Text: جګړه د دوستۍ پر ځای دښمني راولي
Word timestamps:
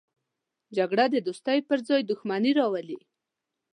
جګړه 0.77 1.05
د 1.11 1.15
دوستۍ 1.27 1.59
پر 1.67 1.79
ځای 1.87 2.01
دښمني 2.09 2.51
راولي 2.59 2.99